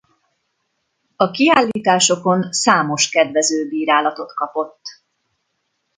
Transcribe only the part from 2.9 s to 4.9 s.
kedvező bírálatot kapott.